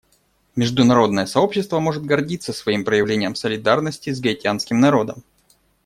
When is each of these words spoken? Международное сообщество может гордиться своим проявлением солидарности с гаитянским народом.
Международное 0.55 1.27
сообщество 1.27 1.79
может 1.79 2.03
гордиться 2.07 2.53
своим 2.53 2.83
проявлением 2.83 3.35
солидарности 3.35 4.09
с 4.11 4.19
гаитянским 4.19 4.79
народом. 4.79 5.23